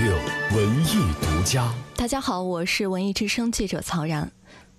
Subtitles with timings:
[0.00, 0.16] 六
[0.56, 1.70] 文艺独家。
[1.94, 4.32] 大家好，我是文艺之声记者曹然。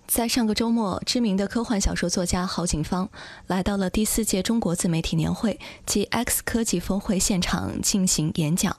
[0.08, 3.08] 在上个周末，知名的科幻小说作家郝景芳
[3.46, 8.76] 来到了第四届中国自媒体年会及 X 科技峰会现场进行演讲，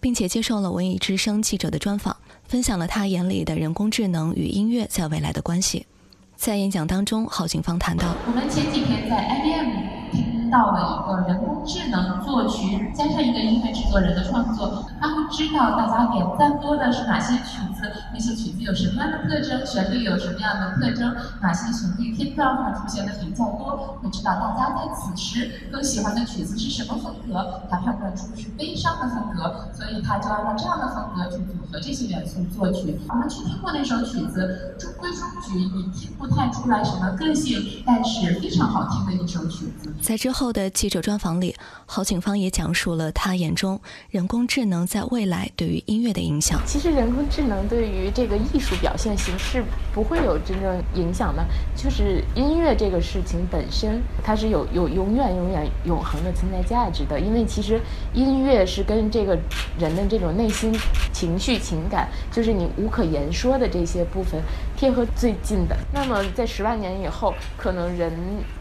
[0.00, 2.16] 并且接受了文艺之声记者的专访，
[2.48, 5.86] 分享了他眼里的人工智能与音乐在未来的关系。
[6.34, 14.86] 在演讲当中，郝景芳谈到：“我们前几天在 IBM。”听到了一个人工智能作曲加上一个音乐制作人的创作，
[15.34, 29.68] 知道大家点赞多的是哪些曲子，那些曲子有什么样的特征，旋律有什么样的特征，哪些旋律片段它出现的比较多，会知道大家在此时更喜欢的曲子是什么风格，他判断出是悲伤的风格，
[30.06, 32.96] 他就按照这样的风格去组合这些元素作曲。
[33.08, 39.92] 我们去听过那首曲子，中规中矩，你听不太出来什么个性，但是非常好听的一首曲子。
[40.00, 40.44] 在之后。
[40.44, 41.54] 后的记者专访里，
[41.86, 43.80] 郝景芳也讲述了他眼中
[44.10, 46.60] 人工智能在未来对于音乐的影响。
[46.66, 49.64] 其实，人工智能对于这个艺术表现形式
[49.94, 51.42] 不会有真正影响的，
[51.74, 57.18] 就是音乐这个事情本身，它是有有永远永远永恒的存在价值的。
[57.18, 57.80] 因为其实
[58.12, 59.38] 音乐是跟这个
[59.78, 60.72] 人的这种内心
[61.12, 64.40] 情绪、情感，就是你无可言说的这些部分
[64.76, 65.76] 贴合最近的。
[65.92, 68.12] 那么，在十万年以后，可能人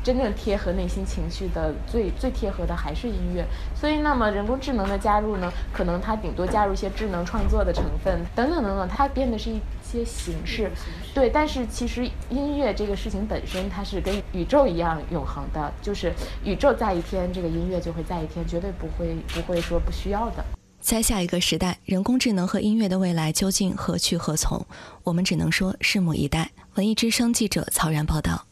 [0.04, 1.74] 真正贴合内心情绪的。
[1.86, 10.72] 最最贴合的还是音乐，所以那么人工智能的加入呢，可能它顶多加入一些智能创作的成分等等等等，它变的是一些形式，
[11.14, 11.30] 对。
[11.30, 16.12] 但是其实音乐这个事情本身，它是跟宇宙一样永恒的，就是
[16.44, 20.44] 宇宙在一天，这个音乐就会在一天，绝对不会不会说不需要的。
[20.84, 24.66] 在下一个时代，人工智能和音乐的未来究竟何去何从？
[25.06, 26.52] 我们只能说拭目以待。
[26.76, 28.46] 文艺之声记者曹然报道。